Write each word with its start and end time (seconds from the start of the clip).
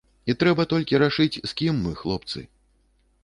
І 0.33 0.35
трэба 0.43 0.63
толькі 0.71 0.99
рашыць, 1.03 1.41
з 1.51 1.53
кім 1.61 1.75
мы, 1.83 1.91
хлопцы. 2.01 2.39